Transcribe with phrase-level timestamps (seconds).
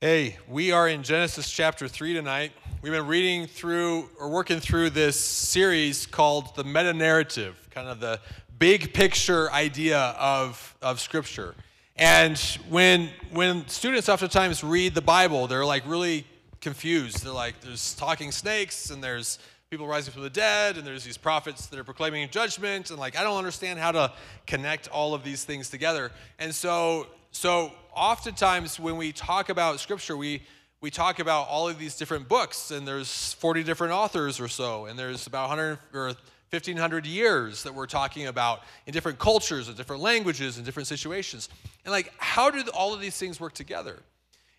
[0.00, 2.52] Hey, we are in Genesis chapter 3 tonight.
[2.82, 8.00] We've been reading through or working through this series called the meta narrative, kind of
[8.00, 8.20] the
[8.58, 11.54] big picture idea of, of Scripture.
[11.96, 12.36] And
[12.68, 16.26] when, when students oftentimes read the Bible, they're like really
[16.60, 17.24] confused.
[17.24, 19.38] They're like, there's talking snakes, and there's
[19.70, 23.16] people rising from the dead, and there's these prophets that are proclaiming judgment, and like,
[23.16, 24.12] I don't understand how to
[24.46, 26.10] connect all of these things together.
[26.38, 30.42] And so, so oftentimes when we talk about scripture, we,
[30.80, 34.86] we talk about all of these different books, and there's 40 different authors or so,
[34.86, 39.76] and there's about 100 or 1500 years that we're talking about in different cultures and
[39.76, 41.48] different languages and different situations.
[41.84, 44.00] And like, how do all of these things work together?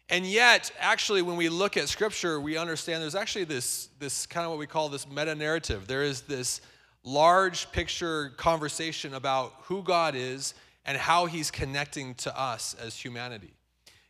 [0.10, 4.44] And yet, actually, when we look at scripture, we understand there's actually this, this kind
[4.44, 5.88] of what we call this meta narrative.
[5.88, 6.60] There is this
[7.06, 10.54] large picture conversation about who God is
[10.86, 13.54] and how he's connecting to us as humanity.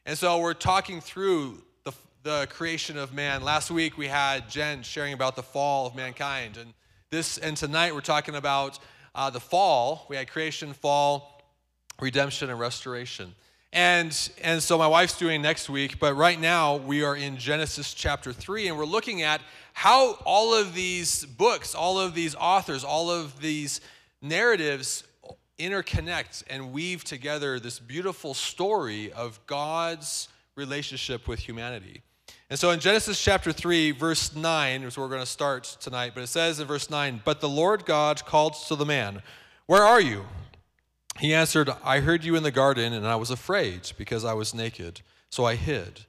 [0.05, 1.93] And so we're talking through the,
[2.23, 3.43] the creation of man.
[3.43, 6.57] Last week we had Jen sharing about the fall of mankind.
[6.57, 6.73] And
[7.09, 8.79] this and tonight we're talking about
[9.15, 10.05] uh, the fall.
[10.09, 11.41] We had creation, fall,
[11.99, 13.33] redemption, and restoration.
[13.71, 17.93] And, and so my wife's doing next week, but right now we are in Genesis
[17.93, 19.41] chapter 3, and we're looking at
[19.73, 23.81] how all of these books, all of these authors, all of these
[24.21, 25.03] narratives
[25.59, 32.01] interconnect and weave together this beautiful story of God's relationship with humanity.
[32.49, 36.11] And so in Genesis chapter 3, verse 9 is where we're going to start tonight,
[36.13, 39.21] but it says in verse 9, But the Lord God called to the man,
[39.65, 40.25] Where are you?
[41.19, 44.53] He answered, I heard you in the garden, and I was afraid because I was
[44.53, 46.01] naked, so I hid.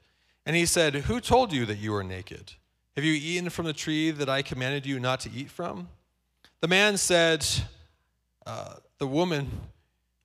[0.45, 2.53] And he said, Who told you that you were naked?
[2.95, 5.87] Have you eaten from the tree that I commanded you not to eat from?
[6.61, 7.45] The man said,
[8.45, 9.49] uh, the woman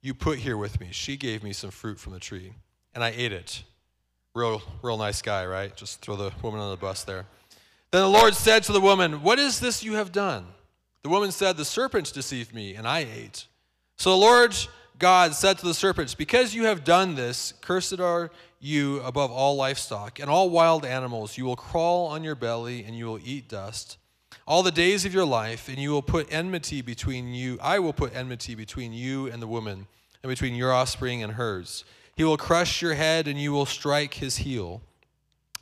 [0.01, 2.55] you put here with me, she gave me some fruit from the tree,
[2.95, 3.63] and I ate it.
[4.35, 5.75] Real, real nice guy, right?
[5.77, 7.27] Just throw the woman on the bus there.
[7.91, 10.47] Then the Lord said to the woman, What is this you have done?
[11.03, 13.47] The woman said, The serpents deceived me, and I ate.
[13.97, 14.57] So the Lord
[14.99, 19.57] God said to the serpents, Because you have done this, cursed are you above all
[19.57, 21.37] livestock, and all wild animals.
[21.37, 23.99] You will crawl on your belly, and you will eat dust
[24.47, 27.59] all the days of your life, and you will put enmity between you.
[27.63, 29.87] I will put enmity between you and the woman,
[30.23, 31.85] and between your offspring and hers.
[32.17, 34.83] He will crush your head, and you will strike his heel.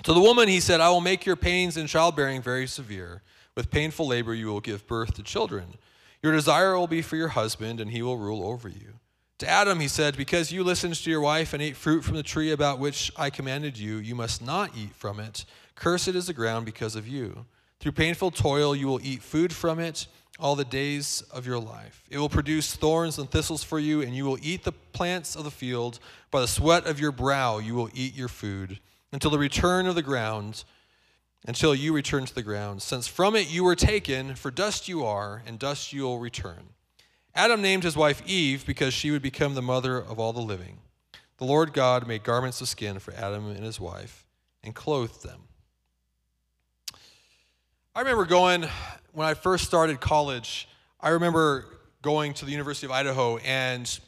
[0.05, 3.23] To the woman, he said, I will make your pains in childbearing very severe.
[3.55, 5.75] With painful labor, you will give birth to children.
[6.23, 8.95] Your desire will be for your husband, and he will rule over you.
[9.39, 12.23] To Adam, he said, Because you listened to your wife and ate fruit from the
[12.23, 15.45] tree about which I commanded you, you must not eat from it.
[15.75, 17.47] Cursed is the ground because of you.
[17.81, 20.07] Through painful toil, you will eat food from it
[20.39, 22.05] all the days of your life.
[22.11, 25.45] It will produce thorns and thistles for you, and you will eat the plants of
[25.45, 25.99] the field.
[26.31, 28.81] By the sweat of your brow, you will eat your food
[29.13, 30.65] until the return of the ground,
[31.47, 32.83] until you return to the ground.
[32.83, 36.75] Since from it you were taken, for dust you are, and dust you will return.
[37.35, 40.79] Adam named his wife Eve because she would become the mother of all the living.
[41.39, 44.27] The Lord God made garments of skin for Adam and his wife
[44.63, 45.45] and clothed them.
[47.93, 48.65] I remember going,
[49.15, 50.69] when I first started college,
[51.01, 51.67] I remember
[52.03, 53.99] going to the University of Idaho, and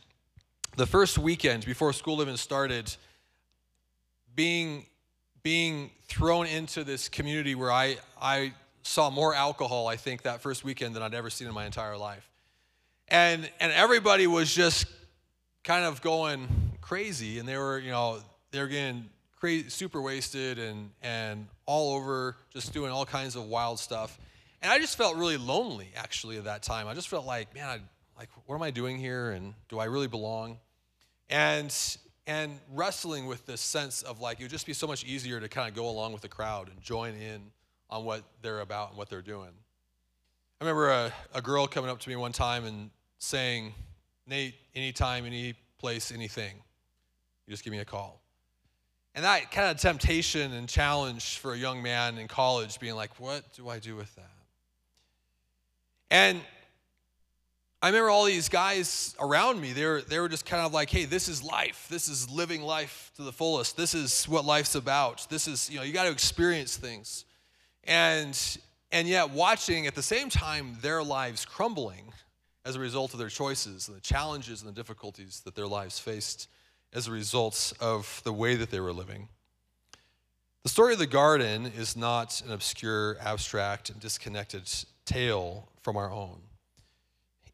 [0.76, 2.94] the first weekend before school even started,
[4.37, 4.87] being,
[5.43, 8.53] being thrown into this community where I, I
[8.84, 11.97] saw more alcohol, I think, that first weekend than I'd ever seen in my entire
[11.97, 12.31] life.
[13.09, 14.87] And, and everybody was just
[15.64, 16.47] kind of going
[16.81, 18.20] crazy, and they were, you know,
[18.53, 19.06] they were getting
[19.41, 24.18] crazy, super wasted and, and all over, just doing all kinds of wild stuff.
[24.60, 26.86] And I just felt really lonely, actually, at that time.
[26.86, 27.80] I just felt like, man, I,
[28.18, 29.30] like, what am I doing here?
[29.30, 30.58] And do I really belong?
[31.30, 31.74] And,
[32.26, 35.48] and wrestling with this sense of like, it would just be so much easier to
[35.48, 37.40] kind of go along with the crowd and join in
[37.88, 39.50] on what they're about and what they're doing.
[40.60, 43.72] I remember a, a girl coming up to me one time and saying,
[44.26, 46.54] Nate, anytime, any place, anything,
[47.46, 48.21] you just give me a call.
[49.14, 53.20] And that kind of temptation and challenge for a young man in college being like,
[53.20, 54.31] what do I do with that?
[56.10, 56.40] And
[57.82, 60.88] I remember all these guys around me, they were, they were just kind of like,
[60.88, 61.88] hey, this is life.
[61.90, 63.76] This is living life to the fullest.
[63.76, 65.26] This is what life's about.
[65.28, 67.25] This is, you know, you got to experience things.
[67.84, 68.38] And,
[68.92, 72.12] and yet, watching at the same time their lives crumbling
[72.64, 75.98] as a result of their choices and the challenges and the difficulties that their lives
[75.98, 76.48] faced
[76.92, 79.28] as a result of the way that they were living.
[80.62, 84.70] The story of the garden is not an obscure, abstract, and disconnected
[85.04, 86.40] tale from our own.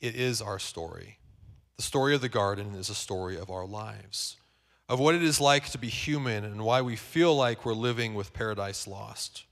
[0.00, 1.18] It is our story.
[1.76, 4.36] The story of the garden is a story of our lives.
[4.88, 8.14] of what it is like to be human and why we feel like we're living
[8.14, 9.44] with paradise lost.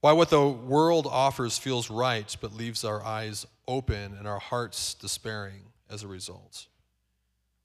[0.00, 4.94] Why what the world offers feels right but leaves our eyes open and our hearts
[4.94, 6.66] despairing as a result.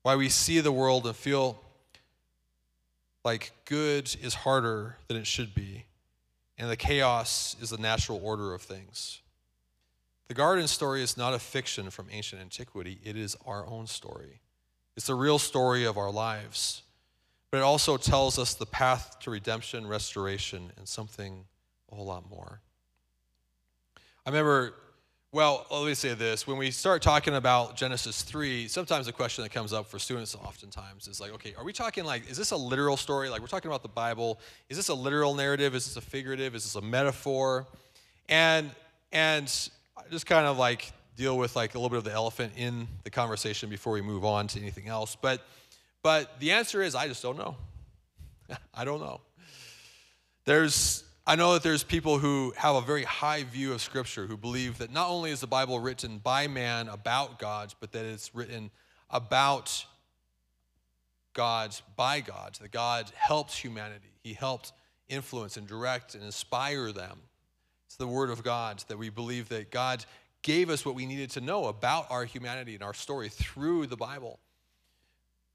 [0.04, 1.58] Why we see the world and feel
[3.24, 5.86] like good is harder than it should be,
[6.58, 9.22] and the chaos is the natural order of things.
[10.28, 14.40] The garden story is not a fiction from ancient antiquity, it is our own story.
[14.94, 16.82] It's the real story of our lives.
[17.50, 21.46] But it also tells us the path to redemption, restoration, and something
[21.90, 22.60] a whole lot more.
[24.26, 24.74] I remember,
[25.34, 26.46] well, let me say this.
[26.46, 30.36] When we start talking about Genesis 3, sometimes the question that comes up for students
[30.36, 33.28] oftentimes is like, okay, are we talking like, is this a literal story?
[33.28, 34.38] Like, we're talking about the Bible.
[34.68, 35.74] Is this a literal narrative?
[35.74, 36.54] Is this a figurative?
[36.54, 37.66] Is this a metaphor?
[38.28, 38.70] And,
[39.10, 39.46] and
[40.08, 43.10] just kind of like deal with like a little bit of the elephant in the
[43.10, 45.16] conversation before we move on to anything else.
[45.20, 45.44] But,
[46.04, 47.56] but the answer is, I just don't know.
[48.72, 49.20] I don't know.
[50.44, 54.36] There's, I know that there's people who have a very high view of Scripture who
[54.36, 58.34] believe that not only is the Bible written by man about God, but that it's
[58.34, 58.70] written
[59.08, 59.86] about
[61.32, 64.12] God by God, that God helps humanity.
[64.22, 64.72] He helped
[65.08, 67.18] influence and direct and inspire them.
[67.86, 70.04] It's the Word of God that we believe that God
[70.42, 73.96] gave us what we needed to know about our humanity and our story through the
[73.96, 74.40] Bible.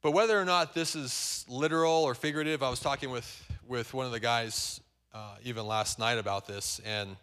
[0.02, 4.08] But whether or not this is literal or figurative, I was talking with, with one
[4.08, 4.82] of the guys
[5.14, 7.16] uh, even last night about this, and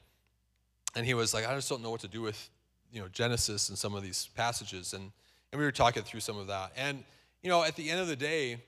[0.94, 2.50] and he was like, I just don't know what to do with
[2.92, 5.12] you know Genesis and some of these passages, and
[5.52, 7.04] and we were talking through some of that, and
[7.42, 8.58] you know at the end of the day,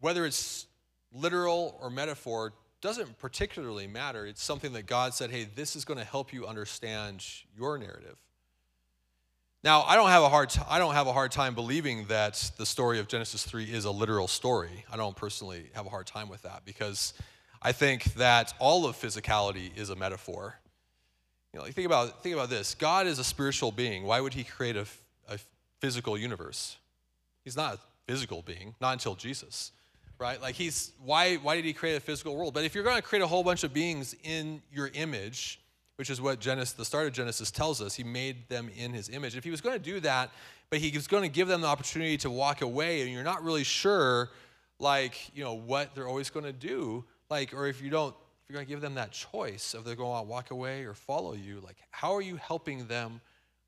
[0.00, 0.66] whether it's
[1.12, 4.26] literal or metaphor doesn't particularly matter.
[4.26, 7.24] It's something that God said, hey, this is going to help you understand
[7.56, 8.16] your narrative.
[9.64, 12.52] Now, I don't have a hard t- I don't have a hard time believing that
[12.56, 14.84] the story of Genesis 3 is a literal story.
[14.90, 17.12] I don't personally have a hard time with that because
[17.60, 20.58] I think that all of physicality is a metaphor.
[21.52, 24.04] You know, like think about, think about this God is a spiritual being.
[24.04, 24.86] Why would he create a,
[25.28, 25.38] a
[25.80, 26.76] physical universe?
[27.44, 29.72] He's not a physical being, not until Jesus,
[30.18, 30.40] right?
[30.40, 32.54] Like, he's, why, why did he create a physical world?
[32.54, 35.60] But if you're going to create a whole bunch of beings in your image,
[35.96, 39.08] which is what Genesis, the start of Genesis tells us, he made them in his
[39.08, 39.36] image.
[39.36, 40.30] If he was going to do that,
[40.70, 43.42] but he was going to give them the opportunity to walk away, and you're not
[43.42, 44.30] really sure,
[44.78, 48.48] like, you know, what they're always going to do, like, or if you don't, if
[48.48, 51.34] you're going to give them that choice of they're going to walk away or follow
[51.34, 53.20] you, like, how are you helping them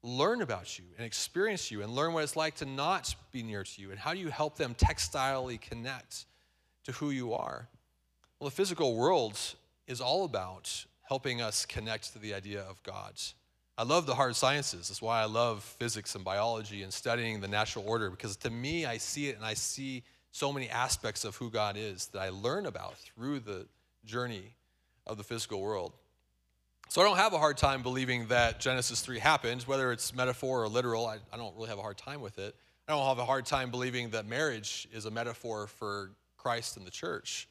[0.03, 3.63] learn about you and experience you and learn what it's like to not be near
[3.63, 3.91] to you?
[3.91, 6.25] And how do you help them textilely connect
[6.85, 7.69] to who you are?
[8.39, 9.39] Well, the physical world
[9.87, 13.15] is all about helping us connect to the idea of God.
[13.77, 14.89] I love the hard sciences.
[14.89, 18.87] That's why I love physics and biology and studying the natural order because to me,
[18.87, 22.31] I see it and I see so many aspects of who God is that I
[22.31, 23.67] learn about through the
[24.05, 24.55] journey
[25.07, 25.93] of the physical world.
[26.89, 30.65] So I don't have a hard time believing that Genesis 3 happened, whether it's metaphor
[30.65, 31.07] or literal.
[31.07, 32.55] I, I don't really have a hard time with it.
[32.89, 36.87] I don't have a hard time believing that marriage is a metaphor for Christ and
[36.87, 37.49] the church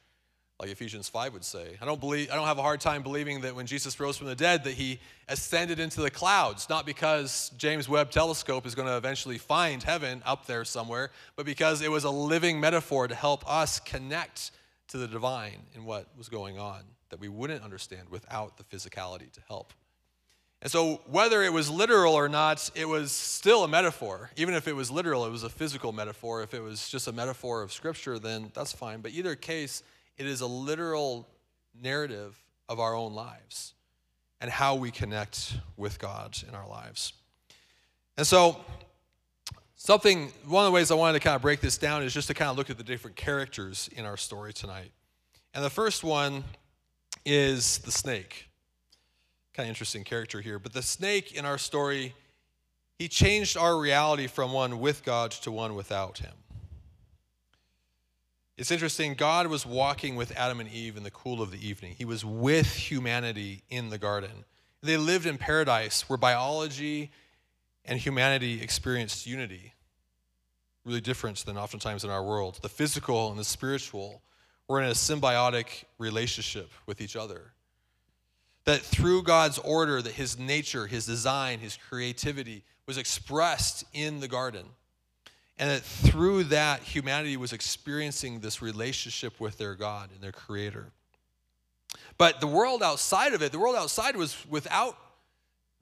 [0.60, 1.78] like Ephesians 5 would say.
[1.80, 4.26] I don't believe I don't have a hard time believing that when Jesus rose from
[4.26, 8.86] the dead that he ascended into the clouds, not because James Webb telescope is going
[8.86, 13.14] to eventually find heaven up there somewhere, but because it was a living metaphor to
[13.14, 14.50] help us connect
[14.88, 19.32] to the divine in what was going on that we wouldn't understand without the physicality
[19.32, 19.72] to help.
[20.62, 24.30] And so, whether it was literal or not, it was still a metaphor.
[24.36, 26.42] Even if it was literal, it was a physical metaphor.
[26.42, 29.00] If it was just a metaphor of scripture, then that's fine.
[29.00, 29.82] But either case,
[30.16, 31.28] it is a literal
[31.80, 33.74] narrative of our own lives
[34.40, 37.12] and how we connect with God in our lives.
[38.16, 38.60] And so,
[39.76, 42.28] something, one of the ways I wanted to kind of break this down is just
[42.28, 44.92] to kind of look at the different characters in our story tonight.
[45.54, 46.44] And the first one
[47.24, 48.46] is the snake.
[49.54, 50.58] Kind of interesting character here.
[50.58, 52.14] But the snake in our story,
[52.98, 56.34] he changed our reality from one with God to one without him.
[58.60, 61.94] It's interesting, God was walking with Adam and Eve in the cool of the evening.
[61.96, 64.44] He was with humanity in the garden.
[64.82, 67.10] They lived in paradise where biology
[67.86, 69.72] and humanity experienced unity,
[70.84, 72.58] really different than oftentimes in our world.
[72.60, 74.20] The physical and the spiritual
[74.68, 77.54] were in a symbiotic relationship with each other.
[78.66, 84.28] That through God's order, that his nature, his design, his creativity was expressed in the
[84.28, 84.66] garden.
[85.60, 90.86] And that through that, humanity was experiencing this relationship with their God and their Creator.
[92.16, 94.96] But the world outside of it, the world outside was without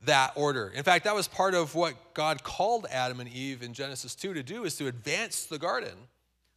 [0.04, 0.73] that order.
[0.75, 4.35] In fact, that was part of what God called Adam and Eve in Genesis 2
[4.35, 5.94] to do is to advance the garden.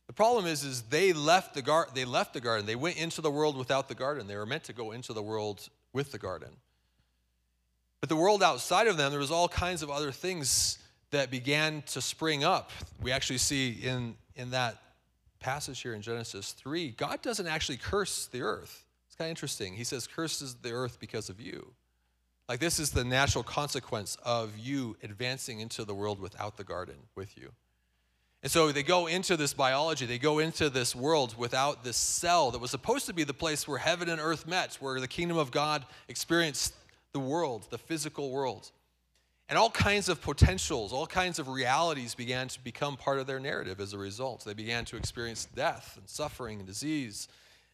[0.08, 2.66] The problem is, is they left the gar- they left the garden.
[2.66, 4.26] They went into the world without the garden.
[4.26, 6.50] They were meant to go into the world with the garden.
[8.00, 10.80] But the world outside of them, there was all kinds of other things
[11.12, 12.72] that began to spring up.
[13.02, 14.82] We actually see in, in that
[15.40, 18.86] passage here in Genesis 3, God doesn't actually curse the earth.
[19.08, 19.74] It's kind of interesting.
[19.74, 21.74] He says, curses the earth because of you.
[22.48, 26.96] Like, this is the natural consequence of you advancing into the world without the garden
[27.16, 27.52] with you.
[28.44, 32.52] And so they go into this biology, they go into this world without this cell
[32.52, 35.38] that was supposed to be the place where heaven and earth met, where the kingdom
[35.38, 36.74] of God experienced
[37.14, 38.72] the world, the physical world.
[39.52, 43.38] And all kinds of potentials, all kinds of realities began to become part of their
[43.38, 44.46] narrative as a result.
[44.46, 47.28] They began to experience death and suffering and disease,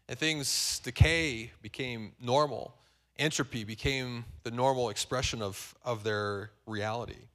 [0.09, 2.73] and things, decay became normal.
[3.19, 7.27] Entropy became the normal expression of, of their reality.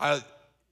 [0.00, 0.24] I,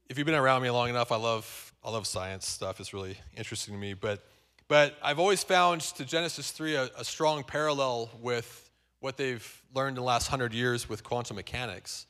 [0.08, 2.80] if you've been around me long enough, I love I love science stuff.
[2.80, 3.92] It's really interesting to me.
[3.92, 4.24] But
[4.68, 8.69] but I've always found to Genesis three a, a strong parallel with
[9.00, 12.06] what they've learned in the last hundred years with quantum mechanics.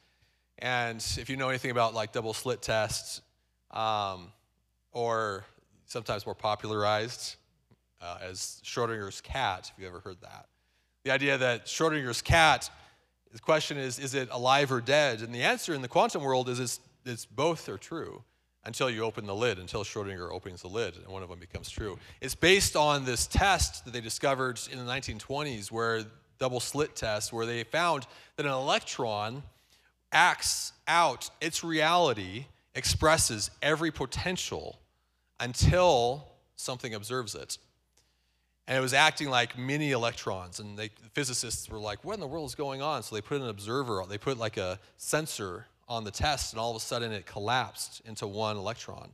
[0.59, 3.23] And if you know anything about like double slit tests,
[3.71, 4.33] um,
[4.93, 5.45] or
[5.87, 7.37] sometimes more popularized
[8.03, 10.47] uh, as Schrodinger's cat, if you ever heard that,
[11.05, 12.69] the idea that Schrodinger's cat,
[13.33, 15.23] the question is, is it alive or dead?
[15.23, 18.23] And the answer in the quantum world is it's it's both are true
[18.65, 21.71] until you open the lid, until Schrodinger opens the lid and one of them becomes
[21.71, 21.99] true.
[22.21, 26.05] It's based on this test that they discovered in the 1920s, where
[26.41, 28.07] double slit test, where they found
[28.37, 29.45] that an electron
[30.11, 34.81] acts out its reality, expresses every potential
[35.39, 37.59] until something observes it.
[38.67, 40.61] And it was acting like mini electrons.
[40.61, 43.03] And they, the physicists were like, what in the world is going on?
[43.03, 46.71] So they put an observer, they put like a sensor on the test, and all
[46.71, 49.11] of a sudden it collapsed into one electron.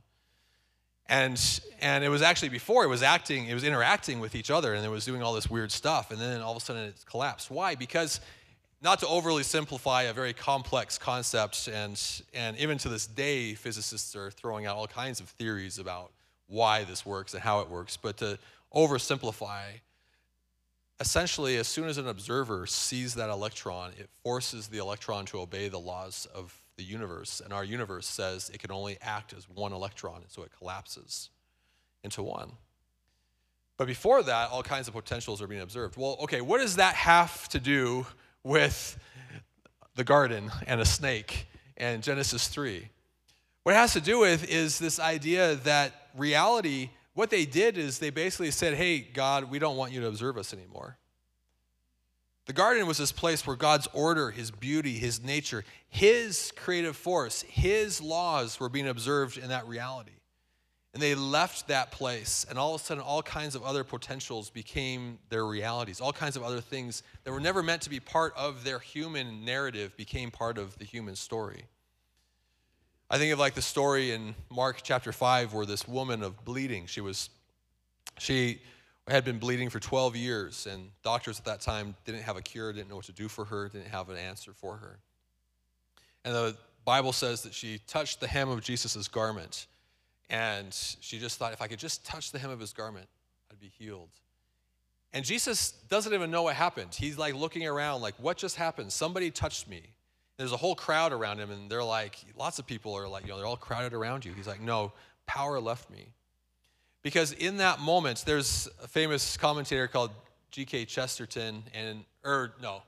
[1.09, 4.73] And, and it was actually before it was acting, it was interacting with each other
[4.73, 6.11] and it was doing all this weird stuff.
[6.11, 7.49] And then all of a sudden it collapsed.
[7.49, 7.75] Why?
[7.75, 8.19] Because,
[8.81, 11.99] not to overly simplify a very complex concept, and,
[12.33, 16.11] and even to this day, physicists are throwing out all kinds of theories about
[16.47, 17.97] why this works and how it works.
[17.97, 18.37] But to
[18.75, 19.63] oversimplify,
[20.99, 25.69] essentially, as soon as an observer sees that electron, it forces the electron to obey
[25.69, 29.73] the laws of the universe, and our universe says it can only act as one
[29.73, 31.29] electron, and so it collapses
[32.03, 32.51] into one.
[33.77, 35.97] But before that, all kinds of potentials are being observed.
[35.97, 38.05] Well, okay, what does that have to do
[38.43, 38.97] with
[39.95, 42.89] the garden and a snake and Genesis 3?
[43.63, 47.99] What it has to do with is this idea that reality, what they did is
[47.99, 50.97] they basically said, hey, God, we don't want you to observe us anymore.
[52.47, 57.43] The garden was this place where God's order, His beauty, His nature, His creative force,
[57.43, 60.11] His laws were being observed in that reality.
[60.93, 64.49] And they left that place, and all of a sudden, all kinds of other potentials
[64.49, 65.99] became their realities.
[65.99, 69.43] All kinds of other things that were never meant to be part of their human
[69.43, 71.65] narrative became part of the human story.
[73.09, 76.87] I think of like the story in Mark chapter 5 where this woman of bleeding,
[76.87, 77.29] she was,
[78.17, 78.61] she,
[79.07, 82.73] had been bleeding for 12 years, and doctors at that time didn't have a cure,
[82.73, 84.99] didn't know what to do for her, didn't have an answer for her.
[86.25, 89.67] And the Bible says that she touched the hem of Jesus' garment,
[90.29, 93.07] and she just thought, if I could just touch the hem of his garment,
[93.51, 94.09] I'd be healed.
[95.13, 96.93] And Jesus doesn't even know what happened.
[96.93, 98.91] He's like looking around, like, what just happened?
[98.91, 99.81] Somebody touched me.
[100.35, 103.29] There's a whole crowd around him, and they're like, lots of people are like, you
[103.29, 104.33] know, they're all crowded around you.
[104.33, 104.91] He's like, no,
[105.25, 106.07] power left me.
[107.07, 110.11] Because in that moment, there's a famous commentator called
[110.51, 110.83] G.K.
[110.83, 112.81] Chesterton, and, or no,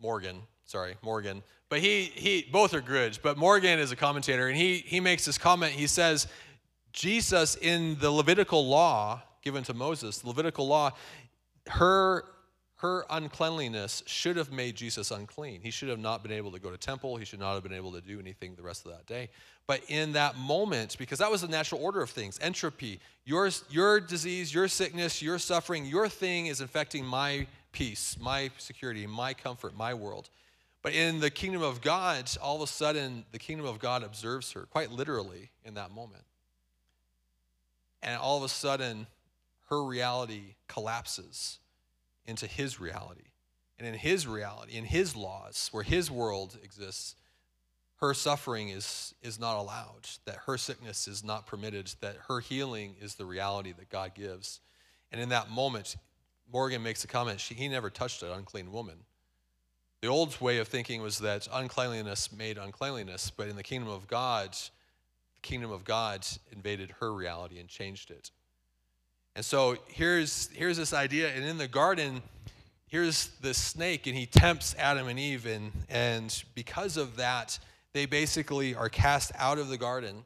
[0.00, 1.44] Morgan, sorry, Morgan.
[1.68, 5.24] But he, he, both are good, but Morgan is a commentator, and he, he makes
[5.24, 5.72] this comment.
[5.72, 6.26] He says,
[6.92, 10.90] Jesus in the Levitical law given to Moses, the Levitical law,
[11.68, 12.24] her
[12.80, 15.60] her uncleanliness should have made Jesus unclean.
[15.62, 17.16] He should have not been able to go to temple.
[17.16, 19.28] He should not have been able to do anything the rest of that day.
[19.66, 24.00] But in that moment, because that was the natural order of things, entropy, your, your
[24.00, 29.76] disease, your sickness, your suffering, your thing is infecting my peace, my security, my comfort,
[29.76, 30.30] my world.
[30.82, 34.52] But in the kingdom of God, all of a sudden, the kingdom of God observes
[34.52, 36.24] her, quite literally, in that moment.
[38.02, 39.06] And all of a sudden,
[39.68, 41.58] her reality collapses
[42.26, 43.30] into his reality.
[43.78, 47.16] And in his reality, in his laws, where his world exists,
[47.96, 52.96] her suffering is, is not allowed, that her sickness is not permitted, that her healing
[53.00, 54.60] is the reality that God gives.
[55.12, 55.96] And in that moment,
[56.52, 59.04] Morgan makes a comment she, he never touched an unclean woman.
[60.02, 64.06] The old way of thinking was that uncleanliness made uncleanliness, but in the kingdom of
[64.08, 68.30] God, the kingdom of God invaded her reality and changed it.
[69.36, 72.22] And so here's, here's this idea, and in the garden,
[72.86, 77.58] here's the snake, and he tempts Adam and Eve, and, and because of that,
[77.92, 80.24] they basically are cast out of the garden,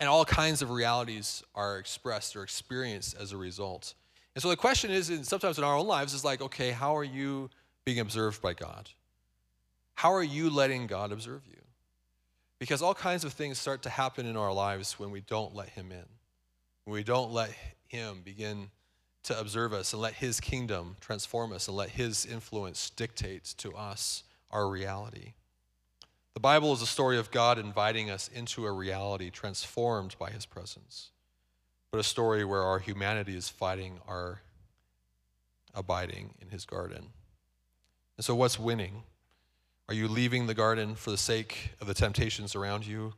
[0.00, 3.94] and all kinds of realities are expressed or experienced as a result.
[4.34, 6.96] And so the question is, and sometimes in our own lives, is like, okay, how
[6.96, 7.48] are you
[7.84, 8.90] being observed by God?
[9.94, 11.60] How are you letting God observe you?
[12.58, 15.68] Because all kinds of things start to happen in our lives when we don't let
[15.68, 16.04] Him in,
[16.86, 17.54] we don't let
[17.94, 18.70] Him begin
[19.22, 23.72] to observe us and let His kingdom transform us and let His influence dictate to
[23.74, 25.34] us our reality.
[26.34, 30.44] The Bible is a story of God inviting us into a reality transformed by His
[30.44, 31.10] presence,
[31.92, 34.42] but a story where our humanity is fighting our
[35.72, 37.10] abiding in His garden.
[38.16, 39.04] And so, what's winning?
[39.88, 43.14] Are you leaving the garden for the sake of the temptations around you?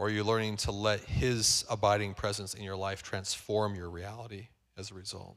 [0.00, 4.48] Or are you learning to let His abiding presence in your life transform your reality
[4.78, 5.36] as a result?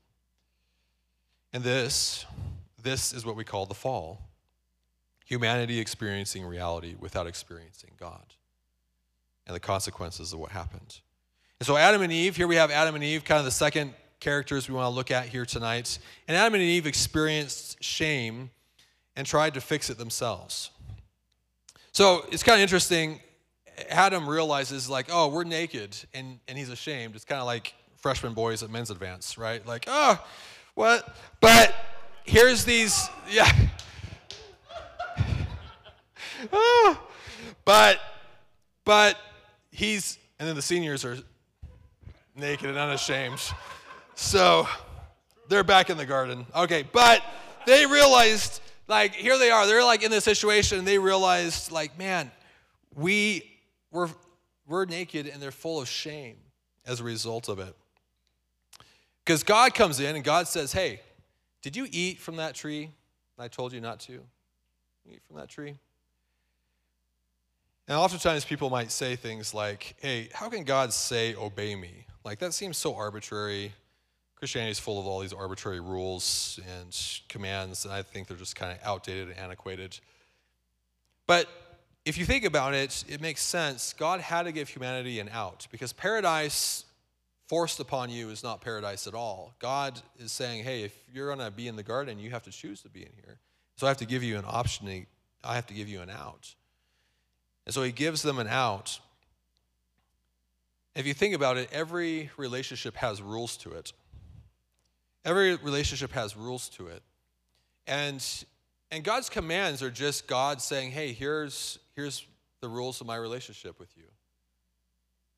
[1.51, 2.25] And this,
[2.81, 4.29] this is what we call the fall
[5.25, 8.23] humanity experiencing reality without experiencing God
[9.45, 11.01] and the consequences of what happened.
[11.59, 13.93] And so, Adam and Eve, here we have Adam and Eve, kind of the second
[14.21, 15.99] characters we want to look at here tonight.
[16.25, 18.49] And Adam and Eve experienced shame
[19.17, 20.69] and tried to fix it themselves.
[21.91, 23.19] So it's kind of interesting.
[23.89, 27.15] Adam realizes, like, oh, we're naked, and, and he's ashamed.
[27.15, 29.65] It's kind of like freshman boys at men's advance, right?
[29.65, 30.23] Like, oh,
[30.75, 31.15] what?
[31.39, 31.73] But
[32.23, 33.51] here's these, yeah.
[36.51, 37.01] oh,
[37.65, 37.99] but,
[38.85, 39.17] but
[39.71, 41.17] he's, and then the seniors are
[42.35, 43.41] naked and unashamed.
[44.15, 44.67] So
[45.49, 46.45] they're back in the garden.
[46.55, 47.23] Okay, but
[47.65, 51.97] they realized like here they are they're like in this situation and they realized like
[51.97, 52.29] man
[52.95, 53.52] we
[53.93, 54.09] we're
[54.67, 56.35] we're naked and they're full of shame
[56.85, 57.73] as a result of it.
[59.23, 60.99] Because god comes in and god says hey
[61.61, 62.89] did you eat from that tree?
[63.39, 64.19] I told you not to.
[65.09, 65.75] Eat from that tree.
[67.87, 72.05] And oftentimes people might say things like hey how can god say obey me?
[72.25, 73.73] Like that seems so arbitrary.
[74.35, 76.93] Christianity is full of all these arbitrary rules and
[77.29, 79.97] commands, and I think they're just kind of outdated and antiquated.
[81.27, 81.47] But
[82.05, 83.93] if you think about it, it makes sense.
[83.93, 86.85] God had to give humanity an out because paradise
[87.47, 89.53] forced upon you is not paradise at all.
[89.59, 92.51] God is saying, hey, if you're going to be in the garden, you have to
[92.51, 93.39] choose to be in here.
[93.77, 95.05] So I have to give you an option,
[95.43, 96.55] I have to give you an out.
[97.65, 98.99] And so he gives them an out.
[100.95, 103.93] If you think about it, every relationship has rules to it.
[105.25, 107.01] Every relationship has rules to it.
[107.87, 108.23] And
[108.91, 112.25] and God's commands are just God saying, "Hey, here's here's
[112.61, 114.05] the rules of my relationship with you."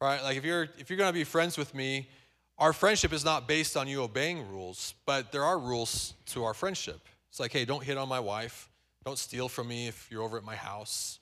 [0.02, 0.22] Right?
[0.22, 2.10] Like if you're if you're going to be friends with me,
[2.58, 6.54] our friendship is not based on you obeying rules, but there are rules to our
[6.54, 7.02] friendship.
[7.30, 8.70] It's like, "Hey, don't hit on my wife.
[9.04, 11.20] Don't steal from me if you're over at my house.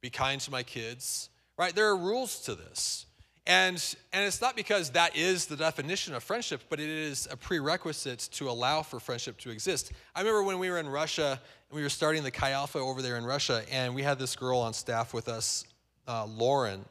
[0.00, 1.74] Be kind to my kids." Right?
[1.74, 3.06] There are rules to this.
[3.46, 7.36] And, and it's not because that is the definition of friendship, but it is a
[7.36, 9.92] prerequisite to allow for friendship to exist.
[10.16, 13.02] I remember when we were in Russia and we were starting the Chi Alpha over
[13.02, 15.64] there in Russia, and we had this girl on staff with us,
[16.08, 16.84] uh, Lauren.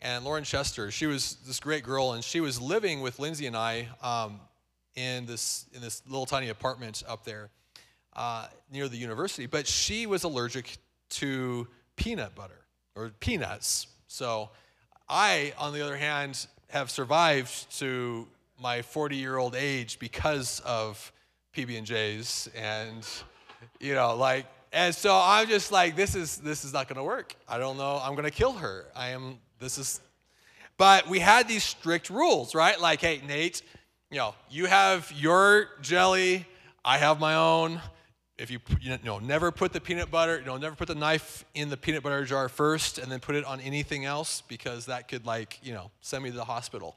[0.00, 3.56] And Lauren Chester, she was this great girl, and she was living with Lindsay and
[3.56, 4.40] I um,
[4.96, 7.50] in, this, in this little tiny apartment up there
[8.16, 9.46] uh, near the university.
[9.46, 10.78] But she was allergic
[11.10, 12.64] to peanut butter
[12.96, 13.86] or peanuts.
[14.08, 14.50] So
[15.12, 18.26] I, on the other hand, have survived to
[18.58, 21.12] my 40 year old age because of
[21.54, 23.06] PB and J's, and
[23.78, 27.04] you know, like, and so I'm just like, this is this is not going to
[27.04, 27.36] work.
[27.46, 28.00] I don't know.
[28.02, 28.86] I'm going to kill her.
[28.96, 29.38] I am.
[29.58, 30.00] This is.
[30.78, 32.80] But we had these strict rules, right?
[32.80, 33.60] Like, hey, Nate,
[34.10, 36.46] you know, you have your jelly.
[36.82, 37.82] I have my own
[38.42, 41.44] if you you know never put the peanut butter you know never put the knife
[41.54, 45.06] in the peanut butter jar first and then put it on anything else because that
[45.06, 46.96] could like you know send me to the hospital.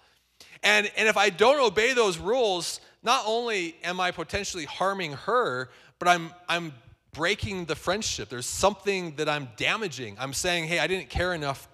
[0.64, 5.70] And and if i don't obey those rules not only am i potentially harming her
[6.00, 6.74] but i'm i'm
[7.14, 8.28] breaking the friendship.
[8.28, 10.18] There's something that i'm damaging.
[10.20, 11.70] I'm saying hey i didn't care enough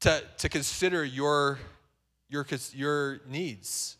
[0.00, 1.58] to to consider your
[2.30, 3.96] your your needs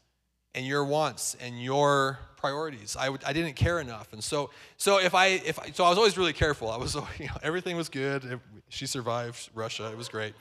[0.55, 2.97] and your wants and your priorities.
[2.99, 4.13] I, I didn't care enough.
[4.13, 6.71] And so, so if I, if I, so I was always really careful.
[6.71, 8.41] I was, you know, everything was good.
[8.69, 9.91] She survived Russia.
[9.91, 10.35] It was great.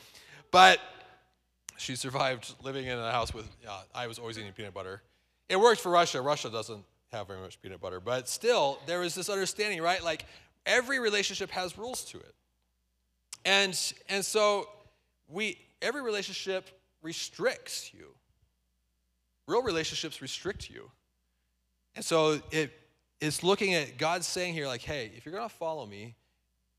[0.51, 0.79] But
[1.77, 5.01] she survived living in a house with, uh, I was always eating peanut butter.
[5.47, 6.21] It worked for Russia.
[6.21, 7.99] Russia doesn't have very much peanut butter.
[7.99, 10.03] But still, there was this understanding, right?
[10.03, 10.25] Like
[10.65, 12.33] every relationship has rules to it.
[13.45, 14.67] And, and so
[15.27, 16.69] we, every relationship
[17.01, 18.07] restricts you.
[19.49, 20.91] Real relationships restrict you.
[21.95, 22.71] And so it,
[23.19, 26.13] it's looking at God saying here, like, hey, if you're going to follow me,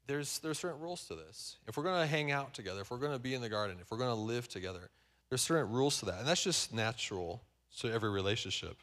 [0.06, 1.56] there's, there's certain rules to this.
[1.66, 3.78] If we're going to hang out together, if we're going to be in the garden,
[3.80, 4.88] if we're going to live together,
[5.28, 6.20] there's certain rules to that.
[6.20, 7.42] And that's just natural
[7.80, 8.76] to every relationship.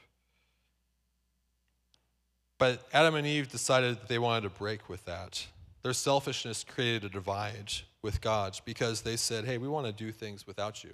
[2.58, 5.48] But Adam and Eve decided that they wanted to break with that.
[5.82, 7.72] Their selfishness created a divide
[8.02, 10.92] with God because they said, hey, we want to do things without you.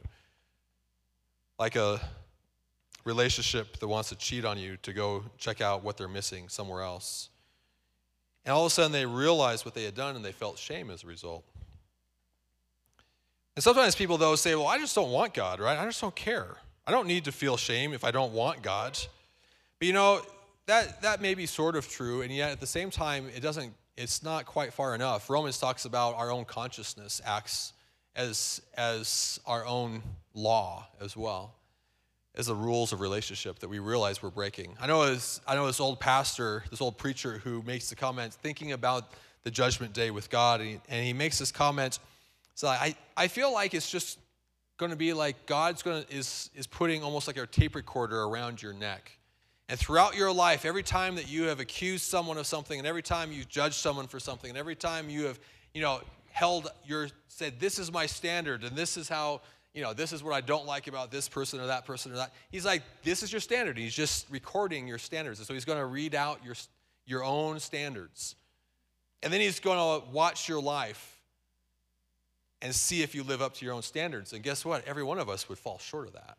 [1.57, 1.99] Like a
[3.05, 6.81] relationship that wants to cheat on you to go check out what they're missing somewhere
[6.81, 7.29] else.
[8.45, 10.89] And all of a sudden they realized what they had done and they felt shame
[10.89, 11.43] as a result.
[13.55, 15.77] And sometimes people, though, say, well, I just don't want God, right?
[15.77, 16.57] I just don't care.
[16.87, 18.97] I don't need to feel shame if I don't want God.
[19.79, 20.21] But you know,
[20.65, 23.73] that, that may be sort of true, and yet at the same time, it doesn't,
[23.95, 25.29] it's not quite far enough.
[25.29, 27.73] Romans talks about our own consciousness acts
[28.15, 30.01] as, as our own
[30.33, 31.53] law as well
[32.35, 34.75] as the rules of relationship that we realize we're breaking.
[34.79, 38.33] I know as I know this old pastor, this old preacher who makes the comment
[38.33, 39.11] thinking about
[39.43, 41.99] the judgment day with God, and he, and he makes this comment.
[42.55, 44.19] So I, I feel like it's just
[44.77, 48.23] going to be like God's going to is is putting almost like a tape recorder
[48.23, 49.11] around your neck.
[49.69, 53.01] And throughout your life, every time that you have accused someone of something, and every
[53.01, 55.39] time you judge someone for something, and every time you have,
[55.73, 59.41] you know, held your said, This is my standard, and this is how
[59.73, 62.15] you know, this is what I don't like about this person or that person or
[62.15, 62.31] that.
[62.51, 63.77] He's like, this is your standard.
[63.77, 65.39] He's just recording your standards.
[65.39, 66.55] And so he's going to read out your,
[67.05, 68.35] your own standards.
[69.23, 71.21] And then he's going to watch your life
[72.61, 74.31] and see if you live up to your own standards.
[74.31, 74.87] And guess what?
[74.87, 76.37] Every one of us would fall short of that.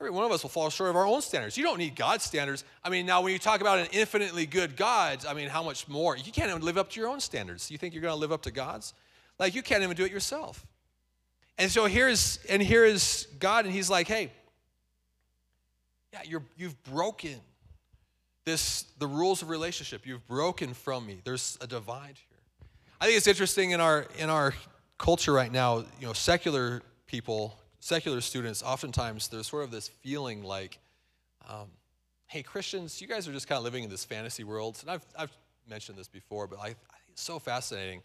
[0.00, 1.56] Every one of us will fall short of our own standards.
[1.56, 2.64] You don't need God's standards.
[2.84, 5.88] I mean, now when you talk about an infinitely good God, I mean, how much
[5.88, 6.16] more?
[6.16, 7.70] You can't even live up to your own standards.
[7.70, 8.92] You think you're going to live up to God's?
[9.38, 10.66] Like, you can't even do it yourself.
[11.58, 14.32] And so here's and here is God, and He's like, hey,
[16.12, 17.40] yeah, you're you've broken
[18.44, 20.06] this the rules of relationship.
[20.06, 21.20] You've broken from me.
[21.24, 22.38] There's a divide here.
[23.00, 24.54] I think it's interesting in our in our
[24.98, 30.42] culture right now, you know, secular people, secular students, oftentimes there's sort of this feeling
[30.42, 30.78] like,
[31.48, 31.68] um,
[32.26, 34.78] hey, Christians, you guys are just kind of living in this fantasy world.
[34.82, 35.32] And I've, I've
[35.68, 38.02] mentioned this before, but I, I think it's so fascinating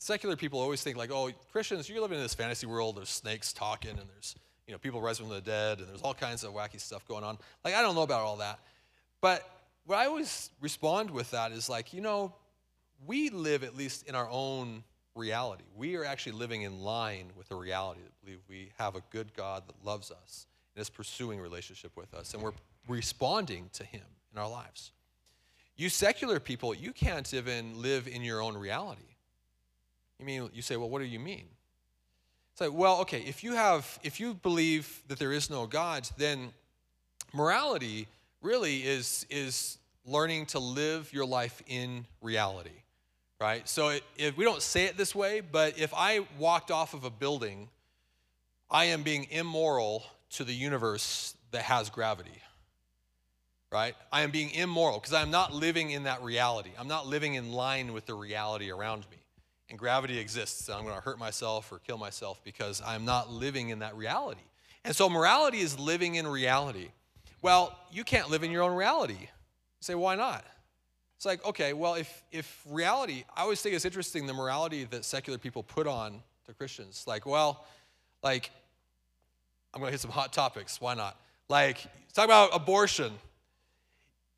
[0.00, 2.96] secular people always think like, oh, Christians, you're living in this fantasy world.
[2.96, 4.34] There's snakes talking, and there's
[4.66, 7.22] you know people rising from the dead, and there's all kinds of wacky stuff going
[7.22, 7.38] on.
[7.64, 8.58] Like I don't know about all that,
[9.20, 9.48] but
[9.84, 12.34] what I always respond with that is like, you know,
[13.06, 14.82] we live at least in our own
[15.14, 15.64] reality.
[15.76, 19.34] We are actually living in line with the reality that believe we have a good
[19.34, 22.52] God that loves us and is pursuing relationship with us, and we're
[22.88, 24.92] responding to Him in our lives.
[25.76, 29.09] You secular people, you can't even live in your own reality.
[30.20, 31.46] You mean, you say, well, what do you mean?
[32.52, 36.08] It's like, well, okay, if you have, if you believe that there is no God,
[36.18, 36.52] then
[37.32, 38.06] morality
[38.42, 42.82] really is, is learning to live your life in reality,
[43.40, 43.66] right?
[43.66, 47.04] So it, if we don't say it this way, but if I walked off of
[47.04, 47.70] a building,
[48.70, 52.42] I am being immoral to the universe that has gravity,
[53.72, 53.94] right?
[54.12, 56.72] I am being immoral because I'm not living in that reality.
[56.78, 59.16] I'm not living in line with the reality around me
[59.70, 63.30] and gravity exists, and I'm going to hurt myself or kill myself because I'm not
[63.30, 64.40] living in that reality.
[64.84, 66.88] And so morality is living in reality.
[67.40, 69.14] Well, you can't live in your own reality.
[69.20, 69.28] You
[69.80, 70.44] say, why not?
[71.16, 75.04] It's like, okay, well, if, if reality, I always think it's interesting the morality that
[75.04, 77.04] secular people put on to Christians.
[77.06, 77.64] Like, well,
[78.22, 78.50] like,
[79.72, 80.80] I'm going to hit some hot topics.
[80.80, 81.16] Why not?
[81.48, 83.12] Like, talk about abortion.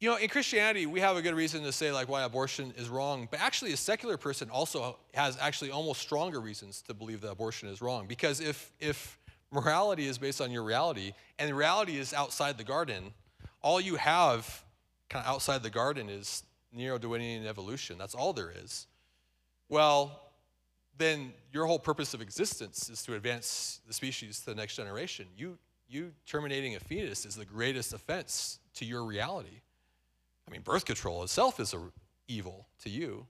[0.03, 2.89] You know, in Christianity, we have a good reason to say like why abortion is
[2.89, 7.31] wrong, but actually a secular person also has actually almost stronger reasons to believe that
[7.31, 8.09] abortion is wrong.
[8.09, 9.21] Because if if
[9.53, 13.15] morality is based on your reality and reality is outside the garden,
[13.61, 14.65] all you have
[15.09, 17.97] kind of outside the garden is neo-Darwinian evolution.
[17.97, 18.89] That's all there is.
[19.69, 20.33] Well,
[20.99, 25.27] then your whole purpose of existence is to advance the species to the next generation.
[25.37, 29.61] You you terminating a fetus is the greatest offense to your reality.
[30.47, 31.81] I mean, birth control itself is a
[32.29, 33.27] evil to you.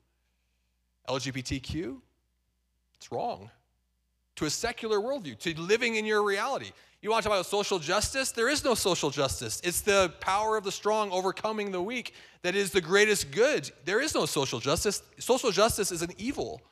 [1.09, 1.99] LGBTQ,
[2.97, 3.51] it's wrong.
[4.37, 6.71] To a secular worldview, to living in your reality.
[7.03, 8.31] You want to talk about social justice?
[8.31, 9.61] There is no social justice.
[9.65, 13.71] It's the power of the strong overcoming the weak that is the greatest good.
[13.85, 15.03] There is no social justice.
[15.19, 16.63] Social justice is an evil.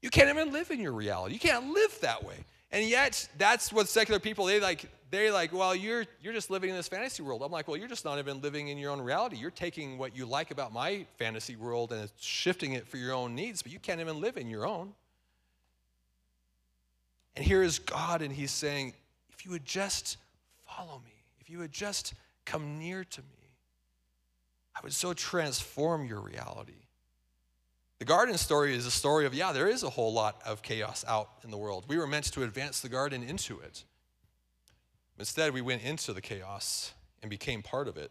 [0.00, 1.34] You can't even live in your reality.
[1.34, 2.36] You can't live that way.
[2.72, 6.70] And yet, that's what secular people, they like, they're like, well, you're, you're just living
[6.70, 7.42] in this fantasy world.
[7.42, 9.36] I'm like, well, you're just not even living in your own reality.
[9.36, 13.34] You're taking what you like about my fantasy world and shifting it for your own
[13.34, 14.92] needs, but you can't even live in your own.
[17.36, 18.94] And here is God, and He's saying,
[19.32, 20.16] if you would just
[20.66, 23.54] follow me, if you would just come near to me,
[24.76, 26.72] I would so transform your reality.
[27.98, 31.04] The garden story is a story of, yeah, there is a whole lot of chaos
[31.06, 31.84] out in the world.
[31.88, 33.84] We were meant to advance the garden into it.
[35.18, 38.10] Instead, we went into the chaos and became part of it.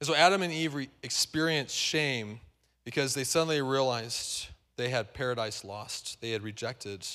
[0.00, 2.40] And so Adam and Eve experienced shame
[2.84, 6.20] because they suddenly realized they had paradise lost.
[6.20, 7.06] They had rejected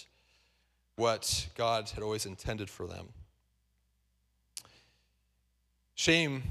[0.95, 3.09] what God had always intended for them.
[5.95, 6.43] Shame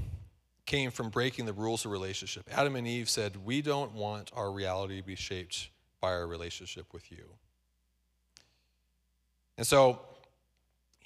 [0.65, 2.49] came from breaking the rules of relationship.
[2.51, 5.69] Adam and Eve said, We don't want our reality to be shaped
[6.01, 7.25] by our relationship with you.
[9.57, 10.01] And so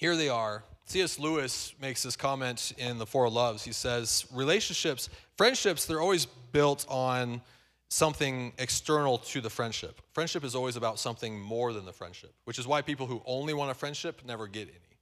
[0.00, 0.64] here they are.
[0.86, 1.18] C.S.
[1.18, 3.62] Lewis makes this comment in The Four Loves.
[3.62, 7.42] He says, Relationships, friendships, they're always built on
[7.90, 10.00] something external to the friendship.
[10.14, 13.52] Friendship is always about something more than the friendship, which is why people who only
[13.52, 14.96] want a friendship never get any.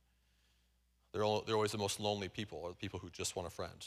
[1.13, 3.53] They're, all, they're always the most lonely people, or the people who just want a
[3.53, 3.87] friend.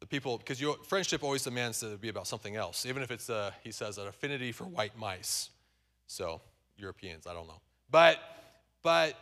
[0.00, 3.54] The people, because friendship always demands to be about something else, even if it's, a,
[3.62, 5.50] he says, an affinity for white mice.
[6.08, 6.40] So,
[6.76, 7.60] Europeans, I don't know.
[7.88, 8.18] But,
[8.82, 9.16] but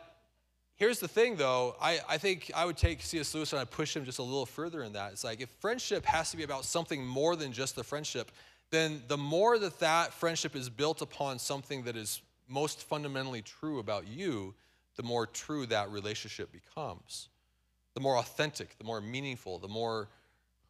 [0.82, 1.76] here's the thing, though.
[1.80, 3.32] I, I think I would take C.S.
[3.36, 5.12] Lewis and I'd push him just a little further in that.
[5.12, 8.32] It's like if friendship has to be about something more than just the friendship,
[8.72, 13.78] then the more that that friendship is built upon something that is most fundamentally true
[13.78, 14.56] about you,
[14.96, 17.28] the more true that relationship becomes.
[17.94, 20.08] The more authentic, the more meaningful, the more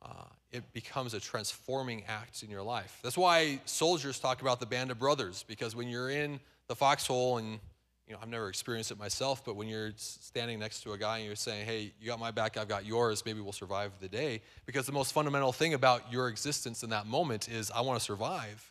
[0.03, 2.99] uh, it becomes a transforming act in your life.
[3.03, 7.39] That's why soldiers talk about the band of brothers, because when you're in the foxhole
[7.39, 7.61] and
[8.13, 11.17] you know, I've never experienced it myself, but when you're standing next to a guy
[11.17, 14.09] and you're saying, hey, you got my back, I've got yours, maybe we'll survive the
[14.09, 14.43] day.
[14.67, 18.05] Because the most fundamental thing about your existence in that moment is, I want to
[18.05, 18.71] survive.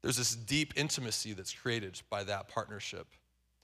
[0.00, 3.06] There's this deep intimacy that's created by that partnership,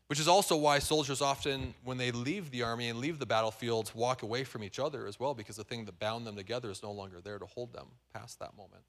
[0.08, 3.90] which is also why soldiers often, when they leave the army and leave the battlefield,
[3.94, 6.82] walk away from each other as well, because the thing that bound them together is
[6.82, 8.82] no longer there to hold them past that moment.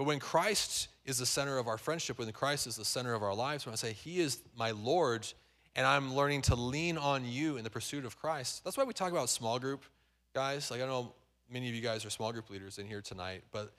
[0.00, 3.22] But when Christ is the center of our friendship, when Christ is the center of
[3.22, 5.30] our lives, when I say, He is my Lord,
[5.76, 8.94] and I'm learning to lean on you in the pursuit of Christ, that's why we
[8.94, 9.84] talk about small group,
[10.34, 10.70] guys.
[10.70, 11.12] Like, I know
[11.52, 13.74] many of you guys are small group leaders in here tonight, but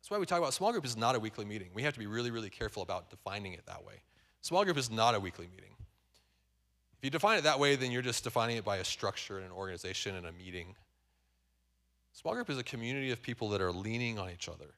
[0.00, 1.68] that's why we talk about small group is not a weekly meeting.
[1.74, 3.96] We have to be really, really careful about defining it that way.
[4.40, 5.74] Small group is not a weekly meeting.
[6.96, 9.44] If you define it that way, then you're just defining it by a structure and
[9.44, 10.74] an organization and a meeting.
[12.14, 14.72] Small group is a community of people that are leaning on each other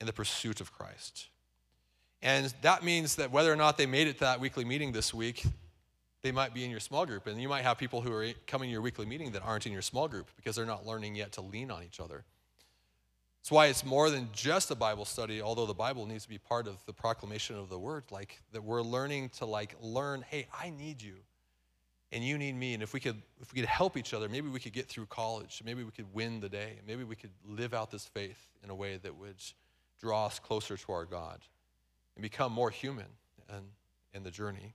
[0.00, 1.28] in the pursuit of Christ.
[2.22, 5.14] And that means that whether or not they made it to that weekly meeting this
[5.14, 5.44] week,
[6.22, 7.26] they might be in your small group.
[7.26, 9.72] And you might have people who are coming to your weekly meeting that aren't in
[9.72, 12.24] your small group because they're not learning yet to lean on each other.
[13.40, 16.36] That's why it's more than just a Bible study, although the Bible needs to be
[16.36, 20.46] part of the proclamation of the word, like that we're learning to like learn, hey,
[20.52, 21.16] I need you
[22.12, 22.74] and you need me.
[22.74, 25.06] And if we could if we could help each other, maybe we could get through
[25.06, 25.62] college.
[25.64, 26.80] Maybe we could win the day.
[26.86, 29.36] Maybe we could live out this faith in a way that would
[30.00, 31.40] draw us closer to our God
[32.16, 33.06] and become more human
[33.48, 33.62] in,
[34.14, 34.74] in the journey.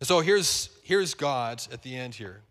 [0.00, 2.42] And so here's, here's God at the end here.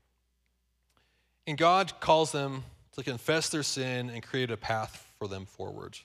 [1.45, 2.63] And God calls them
[2.95, 5.97] to confess their sin and create a path for them forward.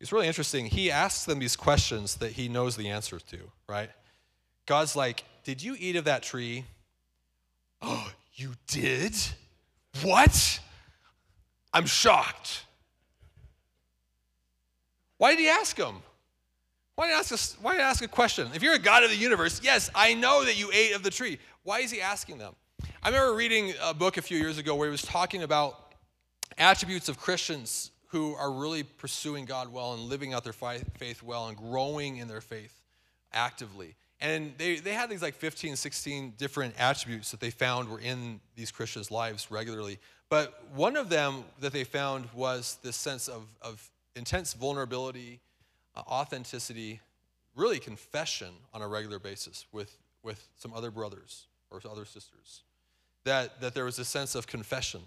[0.00, 0.66] It's really interesting.
[0.66, 3.90] He asks them these questions that he knows the answers to, right?
[4.66, 6.64] God's like, Did you eat of that tree?
[7.82, 9.14] Oh, you did?
[10.02, 10.60] What?
[11.74, 12.64] I'm shocked.
[15.18, 15.96] Why did he ask him?
[16.94, 18.48] Why did he ask, why did he ask a question?
[18.54, 21.10] If you're a God of the universe, yes, I know that you ate of the
[21.10, 21.38] tree.
[21.62, 22.54] Why is he asking them?
[23.02, 25.94] I remember reading a book a few years ago where he was talking about
[26.58, 31.48] attributes of Christians who are really pursuing God well and living out their faith well
[31.48, 32.82] and growing in their faith
[33.32, 33.94] actively.
[34.20, 38.40] And they, they had these like 15, 16 different attributes that they found were in
[38.54, 39.98] these Christians' lives regularly.
[40.30, 45.40] But one of them that they found was this sense of, of intense vulnerability,
[45.94, 47.00] uh, authenticity,
[47.54, 52.62] really confession on a regular basis with, with some other brothers or other sisters.
[53.24, 55.00] That, that there was a sense of confession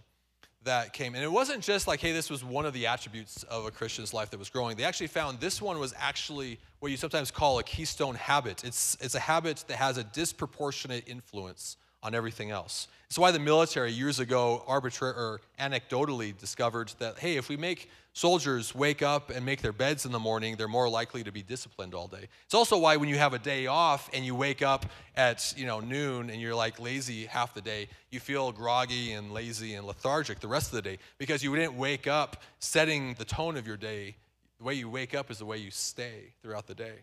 [0.64, 1.16] that came.
[1.16, 4.14] And it wasn't just like, hey, this was one of the attributes of a Christian's
[4.14, 4.76] life that was growing.
[4.76, 8.64] They actually found this one was actually what you sometimes call a keystone habit.
[8.66, 12.88] It's, it's a habit that has a disproportionate influence on everything else.
[13.08, 17.90] It's why the military years ago arbitrary or anecdotally discovered that hey, if we make
[18.14, 21.42] soldiers wake up and make their beds in the morning, they're more likely to be
[21.42, 22.28] disciplined all day.
[22.46, 24.86] It's also why when you have a day off and you wake up
[25.16, 29.32] at, you know, noon and you're like lazy half the day, you feel groggy and
[29.32, 33.26] lazy and lethargic the rest of the day because you didn't wake up setting the
[33.26, 34.16] tone of your day.
[34.60, 37.00] The way you wake up is the way you stay throughout the day.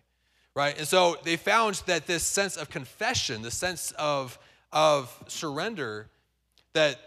[0.55, 0.77] right?
[0.77, 4.39] And so they found that this sense of confession, the sense of,
[4.77, 6.07] of surrender,
[6.75, 6.99] that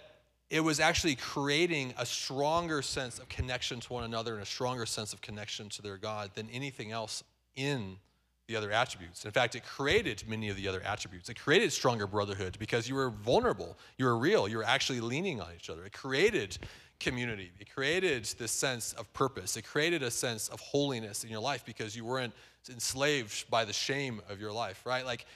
[0.49, 4.87] it was actually creating a stronger sense of connection to one another and a stronger
[4.87, 7.23] sense of connection to their God than anything else
[7.55, 7.97] in
[8.47, 9.23] the other attributes.
[9.23, 11.29] In fact, it created many of the other attributes.
[11.29, 15.39] It created stronger brotherhood because you were vulnerable, you were real, you were actually leaning
[15.39, 15.85] on each other.
[15.85, 16.57] It created
[16.99, 21.39] community, it created this sense of purpose, it created a sense of holiness in your
[21.39, 22.33] life because you weren't
[22.67, 25.05] enslaved by the shame of your life, right?
[25.05, 25.27] Like,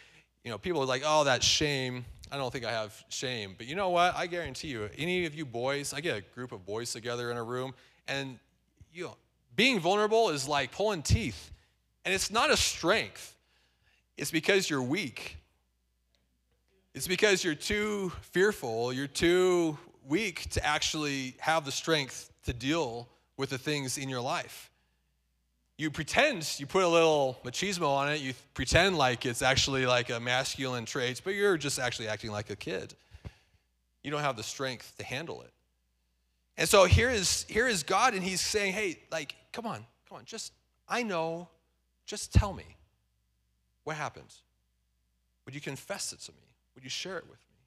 [0.43, 2.05] you know, people are like, oh, that shame.
[2.33, 3.53] I don't think I have shame.
[3.55, 4.15] But you know what?
[4.15, 7.37] I guarantee you, any of you boys, I get a group of boys together in
[7.37, 7.75] a room,
[8.07, 8.39] and
[8.91, 9.15] you know,
[9.55, 11.51] being vulnerable is like pulling teeth.
[12.03, 13.37] And it's not a strength,
[14.17, 15.37] it's because you're weak.
[16.95, 23.09] It's because you're too fearful, you're too weak to actually have the strength to deal
[23.37, 24.71] with the things in your life.
[25.83, 30.09] You pretend, you put a little machismo on it, you pretend like it's actually like
[30.09, 32.93] a masculine trait, but you're just actually acting like a kid.
[34.01, 35.51] You don't have the strength to handle it.
[36.55, 40.19] And so here is here is God, and He's saying, Hey, like, come on, come
[40.19, 40.53] on, just
[40.87, 41.49] I know
[42.05, 42.77] just tell me
[43.83, 44.33] what happened.
[45.43, 46.47] Would you confess it to me?
[46.75, 47.57] Would you share it with me?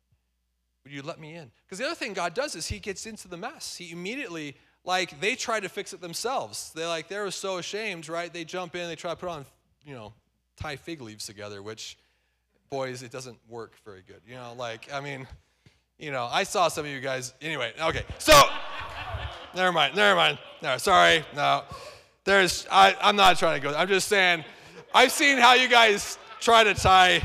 [0.85, 1.51] Would you let me in?
[1.67, 3.77] Because the other thing God does is He gets into the mess.
[3.77, 6.73] He immediately, like, they try to fix it themselves.
[6.75, 8.33] They like they were so ashamed, right?
[8.33, 9.45] They jump in, they try to put on,
[9.85, 10.15] you know,
[10.57, 11.99] tie fig leaves together, which,
[12.71, 14.23] boys, it doesn't work very good.
[14.27, 15.27] You know, like, I mean,
[15.99, 17.35] you know, I saw some of you guys.
[17.43, 18.41] Anyway, okay, so,
[19.55, 20.39] never mind, never mind.
[20.63, 21.65] No, sorry, no.
[22.25, 23.75] There's, I, I'm not trying to go.
[23.75, 24.45] I'm just saying,
[24.95, 27.23] I've seen how you guys try to tie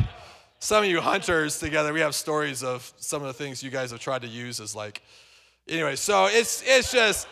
[0.60, 1.93] some of you hunters together.
[1.93, 4.76] We have stories of some of the things you guys have tried to use as
[4.76, 5.02] like,
[5.67, 5.95] anyway.
[5.95, 7.28] So it's it's just,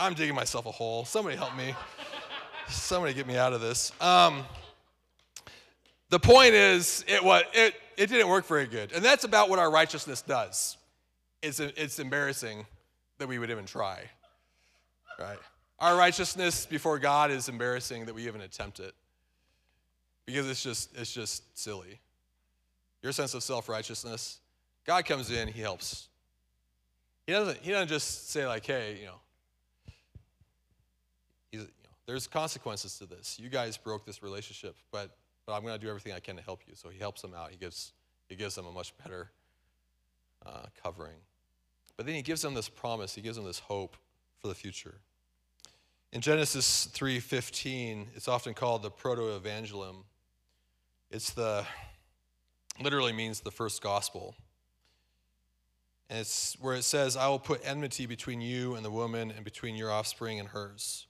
[0.00, 1.04] I'm digging myself a hole.
[1.04, 1.74] Somebody help me.
[2.68, 3.92] Somebody get me out of this.
[4.00, 4.44] Um,
[6.08, 9.58] the point is, it was it it didn't work very good, and that's about what
[9.58, 10.78] our righteousness does.
[11.42, 12.66] It's it's embarrassing
[13.18, 14.00] that we would even try,
[15.18, 15.38] right?
[15.78, 18.94] Our righteousness before God is embarrassing that we even attempt it
[20.24, 22.00] because it's just it's just silly.
[23.02, 24.40] Your sense of self-righteousness,
[24.86, 26.08] God comes in, he helps.
[27.26, 29.20] He doesn't he doesn't just say like, "Hey, you know
[32.10, 33.38] there's consequences to this.
[33.38, 36.42] You guys broke this relationship, but but I'm going to do everything I can to
[36.42, 37.52] help you." So he helps them out.
[37.52, 37.92] He gives
[38.28, 39.30] he gives them a much better
[40.44, 41.18] uh, covering.
[41.96, 43.14] But then he gives them this promise.
[43.14, 43.96] He gives them this hope
[44.40, 44.96] for the future.
[46.12, 50.02] In Genesis 3:15, it's often called the proto-evangelium.
[51.12, 51.64] It's the
[52.80, 54.34] literally means the first gospel.
[56.08, 59.44] And it's where it says, I will put enmity between you and the woman, and
[59.44, 61.06] between your offspring and hers.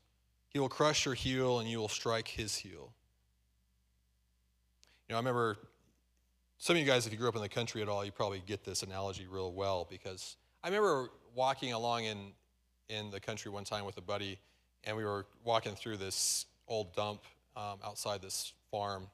[0.51, 2.93] He will crush your heel, and you will strike his heel.
[5.09, 5.59] You know, I remember
[6.59, 8.43] some of you guys, if you grew up in the country at all, you probably
[8.47, 12.33] get this analogy real well because I remember walking along in,
[12.89, 14.39] in the country one time with a buddy,
[14.85, 17.23] and we were walking through this old dump
[17.57, 19.07] um, outside this farm,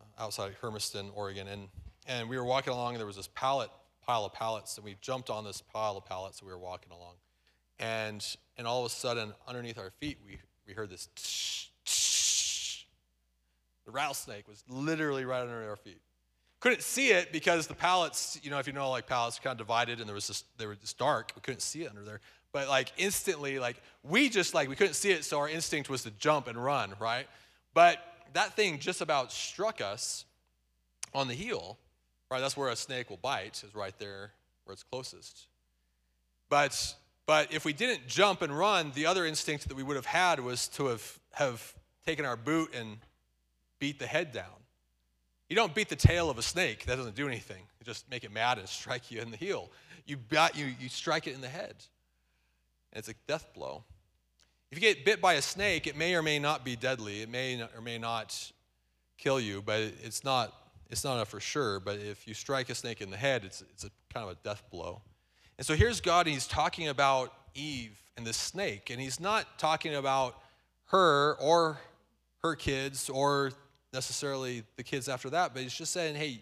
[0.00, 1.68] uh, outside Hermiston, Oregon, and
[2.06, 3.70] and we were walking along, and there was this pallet
[4.04, 6.92] pile of pallets, and we jumped on this pile of pallets, and we were walking
[6.92, 7.14] along,
[7.80, 8.24] and
[8.56, 11.08] and all of a sudden, underneath our feet, we we heard this.
[11.16, 12.84] Tsh, tsh.
[13.86, 16.00] The rattlesnake was literally right under our feet.
[16.60, 19.58] Couldn't see it because the pallets, you know, if you know, like pallets kind of
[19.58, 21.32] divided, and there was this, they were just dark.
[21.34, 22.20] We couldn't see it under there
[22.52, 26.02] but like instantly like we just like we couldn't see it so our instinct was
[26.02, 27.26] to jump and run right
[27.74, 27.98] but
[28.32, 30.24] that thing just about struck us
[31.14, 31.78] on the heel
[32.30, 34.32] right that's where a snake will bite is right there
[34.64, 35.46] where it's closest
[36.48, 36.94] but
[37.30, 40.40] but if we didn't jump and run the other instinct that we would have had
[40.40, 42.98] was to have have taken our boot and
[43.78, 44.58] beat the head down
[45.48, 48.24] you don't beat the tail of a snake that doesn't do anything you just make
[48.24, 49.70] it mad and strike you in the heel
[50.06, 51.76] you, got, you, you strike it in the head
[52.92, 53.84] and it's a death blow.
[54.70, 57.22] If you get bit by a snake, it may or may not be deadly.
[57.22, 58.52] It may or may not
[59.18, 60.52] kill you, but it's not,
[60.90, 61.80] it's not for sure.
[61.80, 64.38] But if you strike a snake in the head, it's, it's a kind of a
[64.42, 65.02] death blow.
[65.60, 69.58] And so here's God, and he's talking about Eve and the snake, and he's not
[69.58, 70.40] talking about
[70.86, 71.78] her or
[72.42, 73.52] her kids or
[73.92, 76.40] necessarily the kids after that, but he's just saying, hey,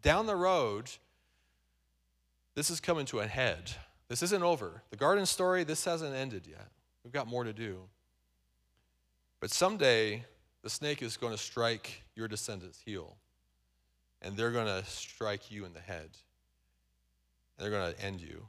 [0.00, 0.90] down the road,
[2.54, 3.70] this is coming to a head.
[4.08, 4.82] This isn't over.
[4.88, 6.68] The garden story, this hasn't ended yet.
[7.04, 7.80] We've got more to do.
[9.40, 10.24] But someday,
[10.62, 13.18] the snake is going to strike your descendants' heel,
[14.22, 16.08] and they're going to strike you in the head,
[17.58, 18.46] they're going to end you.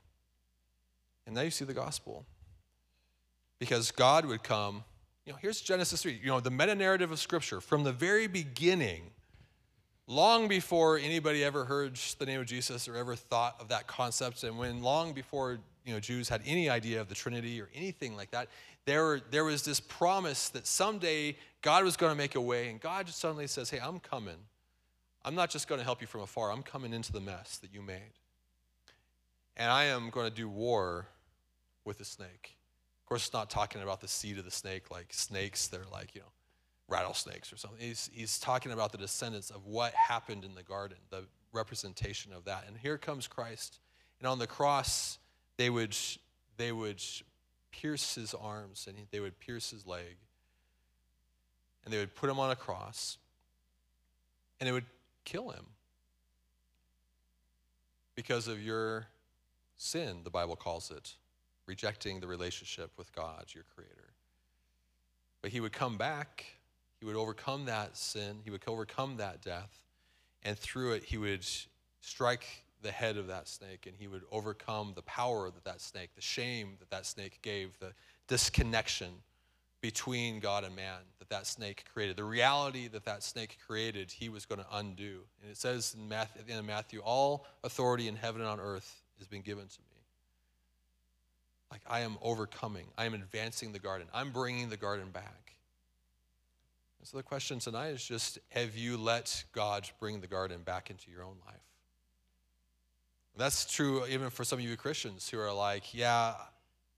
[1.25, 2.25] And now you see the gospel.
[3.59, 4.83] Because God would come,
[5.25, 8.27] You know, here's Genesis 3, you know, the meta narrative of Scripture from the very
[8.27, 9.11] beginning,
[10.07, 14.43] long before anybody ever heard the name of Jesus or ever thought of that concept,
[14.43, 18.15] and when long before you know, Jews had any idea of the Trinity or anything
[18.15, 18.47] like that,
[18.85, 22.79] there, there was this promise that someday God was going to make a way, and
[22.79, 24.37] God just suddenly says, Hey, I'm coming.
[25.25, 27.73] I'm not just going to help you from afar, I'm coming into the mess that
[27.73, 28.18] you made.
[29.59, 31.05] And I am going to do war
[31.83, 32.55] with the snake.
[33.03, 36.15] Of course, it's not talking about the seed of the snake, like snakes, they're like,
[36.15, 36.31] you know,
[36.87, 37.79] rattlesnakes or something.
[37.79, 42.45] He's, he's talking about the descendants of what happened in the garden, the representation of
[42.45, 42.63] that.
[42.67, 43.79] And here comes Christ.
[44.19, 45.19] And on the cross,
[45.57, 45.95] they would,
[46.55, 47.03] they would
[47.71, 50.15] pierce his arms and they would pierce his leg.
[51.83, 53.17] And they would put him on a cross.
[54.61, 54.85] And it would
[55.25, 55.65] kill him
[58.15, 59.07] because of your
[59.79, 61.15] sin, the Bible calls it
[61.65, 64.13] rejecting the relationship with God, your creator.
[65.41, 66.45] But he would come back,
[66.99, 69.79] he would overcome that sin, he would overcome that death,
[70.41, 71.45] and through it, he would
[72.01, 76.09] strike the head of that snake and he would overcome the power that that snake,
[76.15, 77.93] the shame that that snake gave, the
[78.27, 79.09] disconnection
[79.81, 82.17] between God and man that that snake created.
[82.17, 85.21] The reality that that snake created, he was going to undo.
[85.41, 89.41] And it says in Matthew, Matthew, all authority in heaven and on earth has been
[89.41, 89.99] given to me.
[91.71, 92.85] Like I am overcoming.
[92.97, 94.07] I am advancing the garden.
[94.13, 95.53] I'm bringing the garden back.
[96.99, 100.89] And so the question tonight is just have you let God bring the garden back
[100.89, 101.55] into your own life?
[103.37, 106.33] That's true even for some of you Christians who are like, yeah,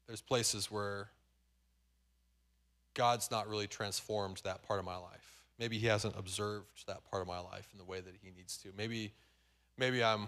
[0.07, 1.09] there's places where
[2.93, 5.43] God's not really transformed that part of my life.
[5.59, 8.57] Maybe he hasn't observed that part of my life in the way that he needs
[8.57, 8.69] to.
[8.75, 9.11] Maybe
[9.77, 10.27] maybe I'm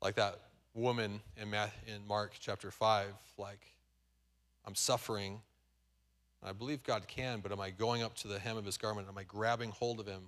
[0.00, 0.38] like that
[0.78, 1.52] woman in,
[1.86, 3.06] in Mark chapter 5,
[3.36, 3.60] like,
[4.66, 5.40] I'm suffering.
[6.42, 9.08] I believe God can, but am I going up to the hem of his garment?
[9.08, 10.22] Am I grabbing hold of him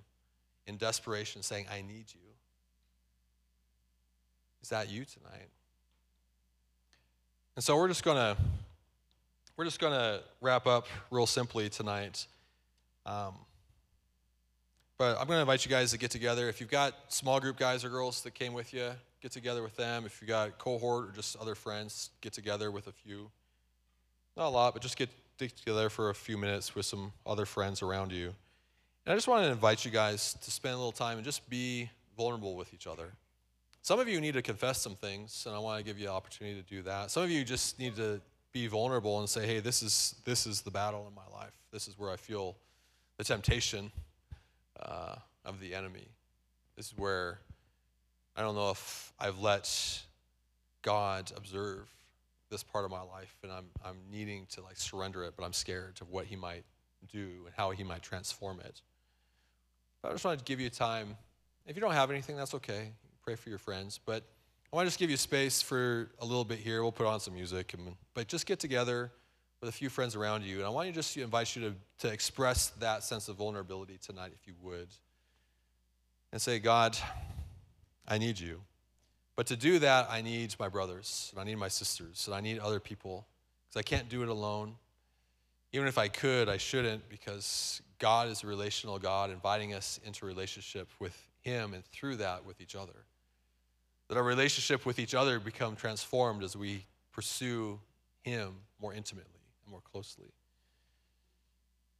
[0.67, 2.21] in desperation, saying, I need you?
[4.61, 5.49] Is that you tonight?
[7.55, 8.37] And so we're just gonna
[9.57, 12.25] we're just gonna wrap up real simply tonight.
[13.05, 13.33] Um,
[14.97, 16.47] but I'm gonna invite you guys to get together.
[16.47, 18.91] If you've got small group guys or girls that came with you,
[19.21, 20.05] get together with them.
[20.05, 23.29] If you got cohort or just other friends, get together with a few.
[24.35, 27.81] Not a lot, but just get together for a few minutes with some other friends
[27.81, 28.33] around you.
[29.05, 31.49] And I just want to invite you guys to spend a little time and just
[31.49, 33.13] be vulnerable with each other.
[33.81, 36.13] Some of you need to confess some things, and I want to give you an
[36.13, 37.09] opportunity to do that.
[37.09, 40.61] Some of you just need to be vulnerable and say, hey, this is, this is
[40.61, 41.53] the battle in my life.
[41.71, 42.55] This is where I feel
[43.17, 43.91] the temptation
[44.79, 45.15] uh,
[45.45, 46.07] of the enemy.
[46.75, 47.39] This is where
[48.35, 50.01] I don't know if I've let
[50.81, 51.89] God observe
[52.49, 55.53] this part of my life and I'm, I'm needing to like surrender it, but I'm
[55.53, 56.63] scared of what he might
[57.11, 58.81] do and how he might transform it.
[60.01, 61.15] But I just wanted to give you time.
[61.65, 62.91] If you don't have anything, that's okay.
[63.23, 63.99] Pray for your friends.
[64.03, 64.23] But
[64.71, 66.81] I want to just give you space for a little bit here.
[66.81, 69.11] We'll put on some music, and, but just get together
[69.59, 70.57] with a few friends around you.
[70.57, 74.31] And I want to just invite you to, to express that sense of vulnerability tonight,
[74.33, 74.87] if you would.
[76.31, 76.97] And say, God,
[78.11, 78.59] I need you.
[79.37, 82.41] But to do that, I need my brothers, and I need my sisters, and I
[82.41, 83.25] need other people,
[83.63, 84.75] because I can't do it alone.
[85.71, 90.25] Even if I could, I shouldn't, because God is a relational God, inviting us into
[90.25, 93.05] relationship with Him, and through that, with each other.
[94.09, 97.79] That our relationship with each other become transformed as we pursue
[98.23, 100.27] Him more intimately and more closely.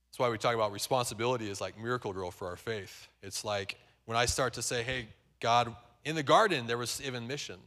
[0.09, 3.07] That's why we talk about responsibility as like miracle girl for our faith.
[3.23, 5.07] It's like when I start to say, hey,
[5.39, 5.73] God,
[6.05, 7.57] in the garden, there was even mission.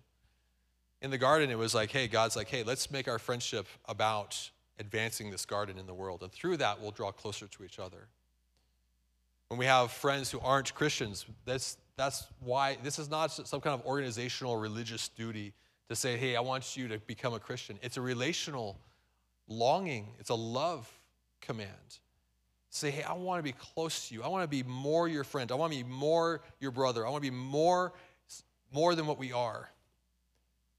[1.00, 4.50] In the garden, it was like, hey, God's like, hey, let's make our friendship about
[4.78, 6.22] advancing this garden in the world.
[6.22, 8.08] And through that, we'll draw closer to each other.
[9.48, 13.78] When we have friends who aren't Christians, that's, that's why this is not some kind
[13.78, 15.52] of organizational religious duty
[15.88, 17.78] to say, hey, I want you to become a Christian.
[17.82, 18.78] It's a relational
[19.46, 20.90] longing, it's a love
[21.40, 21.98] command.
[22.70, 24.24] Say, hey, I want to be close to you.
[24.24, 25.52] I want to be more your friend.
[25.52, 27.06] I want to be more your brother.
[27.06, 27.92] I want to be more
[28.74, 29.70] more than what we are.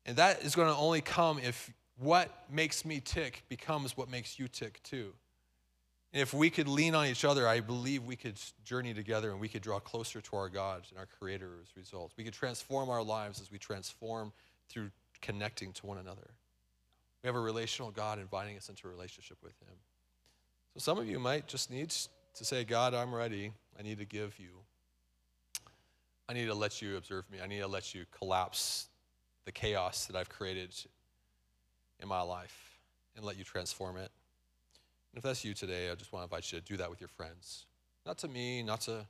[0.05, 4.37] And that is going to only come if what makes me tick becomes what makes
[4.37, 5.13] you tick too.
[6.13, 9.39] And if we could lean on each other, I believe we could journey together and
[9.39, 12.13] we could draw closer to our God and our Creator as results.
[12.17, 14.31] We could transform our lives as we transform
[14.69, 14.91] through
[15.21, 16.29] connecting to one another.
[17.23, 19.75] We have a relational God inviting us into a relationship with Him.
[20.73, 23.51] So some of you might just need to say, God, I'm ready.
[23.79, 24.49] I need to give you
[26.27, 27.39] I need to let you observe me.
[27.43, 28.87] I need to let you collapse
[29.45, 30.73] the chaos that I've created
[32.01, 32.79] in my life
[33.15, 34.11] and let you transform it.
[35.11, 36.99] And if that's you today, I just want to invite you to do that with
[36.99, 37.65] your friends.
[38.05, 39.05] Not to me, not to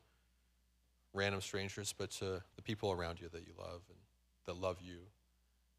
[1.13, 3.97] random strangers, but to the people around you that you love and
[4.45, 4.97] that love you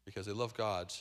[0.05, 0.91] because they love God.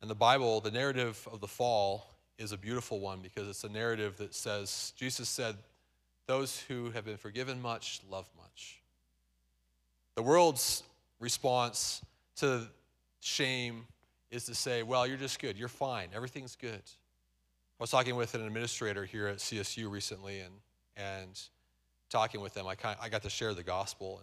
[0.00, 3.68] And the Bible, the narrative of the fall, is a beautiful one because it's a
[3.68, 5.56] narrative that says, Jesus said,
[6.26, 8.80] Those who have been forgiven much love much.
[10.16, 10.84] The world's
[11.18, 12.00] response
[12.36, 12.68] to
[13.20, 13.86] shame
[14.30, 15.58] is to say, Well, you're just good.
[15.58, 16.08] You're fine.
[16.14, 16.82] Everything's good.
[17.80, 20.54] I was talking with an administrator here at CSU recently and,
[20.96, 21.40] and
[22.10, 22.68] talking with them.
[22.68, 24.22] I, kind of, I got to share the gospel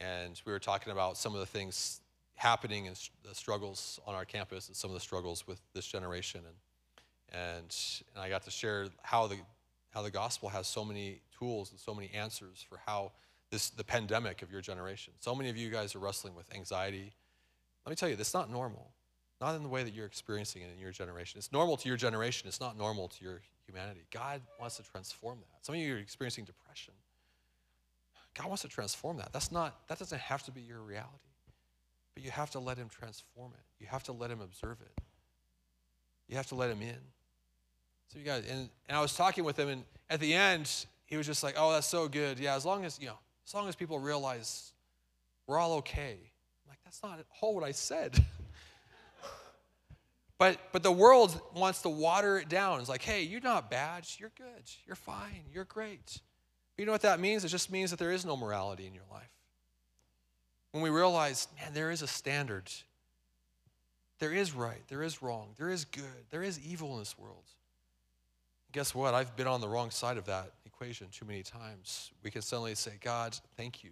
[0.00, 2.00] and, and we were talking about some of the things
[2.34, 6.40] happening and the struggles on our campus and some of the struggles with this generation.
[6.44, 7.76] And, and,
[8.14, 9.36] and I got to share how the,
[9.90, 13.12] how the gospel has so many tools and so many answers for how
[13.50, 15.12] this, the pandemic of your generation.
[15.20, 17.12] So many of you guys are wrestling with anxiety.
[17.86, 18.92] Let me tell you, that's not normal.
[19.40, 21.38] Not in the way that you're experiencing it in your generation.
[21.38, 22.48] It's normal to your generation.
[22.48, 24.00] It's not normal to your humanity.
[24.10, 25.64] God wants to transform that.
[25.64, 26.94] Some of you are experiencing depression.
[28.34, 29.32] God wants to transform that.
[29.32, 31.12] That's not, that doesn't have to be your reality.
[32.14, 33.64] But you have to let him transform it.
[33.80, 35.02] You have to let him observe it.
[36.28, 36.98] You have to let him in.
[38.08, 41.16] So you guys, and, and I was talking with him, and at the end, he
[41.16, 42.38] was just like, "Oh, that's so good.
[42.38, 43.18] Yeah, as long as you know,
[43.48, 44.72] as long as people realize
[45.46, 46.18] we're all okay."
[46.64, 48.24] I'm like, that's not at all what I said.
[50.38, 52.80] but but the world wants to water it down.
[52.80, 54.06] It's like, "Hey, you're not bad.
[54.18, 54.70] You're good.
[54.86, 55.44] You're fine.
[55.52, 56.20] You're great."
[56.76, 57.44] But you know what that means?
[57.44, 59.30] It just means that there is no morality in your life
[60.72, 62.70] when we realize, man, there is a standard.
[64.18, 67.44] There is right, there is wrong, there is good, there is evil in this world.
[68.72, 69.14] Guess what?
[69.14, 72.10] I've been on the wrong side of that equation too many times.
[72.22, 73.90] We can suddenly say, God, thank you.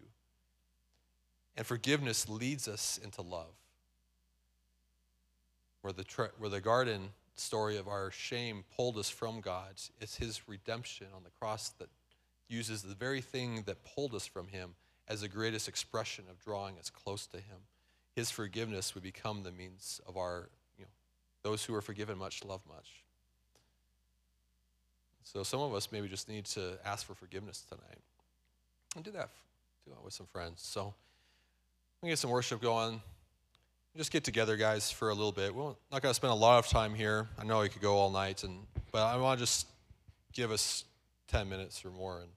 [1.57, 3.55] And forgiveness leads us into love.
[5.81, 6.05] Where the,
[6.39, 11.23] where the garden story of our shame pulled us from God, it's His redemption on
[11.23, 11.89] the cross that
[12.49, 14.75] uses the very thing that pulled us from Him
[15.09, 17.59] as the greatest expression of drawing us close to Him.
[18.15, 20.91] His forgiveness would become the means of our, you know,
[21.43, 23.05] those who are forgiven much love much.
[25.27, 27.99] So some of us maybe just need to ask for forgiveness tonight.
[28.95, 29.29] And do that,
[29.85, 30.63] do that with some friends.
[30.63, 30.95] So
[32.01, 33.03] we get some worship going.
[33.97, 35.53] Just get together, guys, for a little bit.
[35.53, 37.27] We're not going to spend a lot of time here.
[37.41, 38.61] I know we could go all night, and
[38.93, 39.67] but I want to just
[40.33, 40.85] give us
[41.29, 42.31] 10 minutes or more and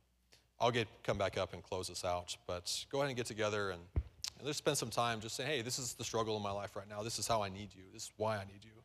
[0.60, 2.36] I'll get come back up and close us out.
[2.48, 3.82] But go ahead and get together and,
[4.38, 6.76] and let's spend some time just saying, hey, this is the struggle in my life
[6.76, 7.04] right now.
[7.04, 7.84] This is how I need you.
[7.94, 8.79] This is why I need you.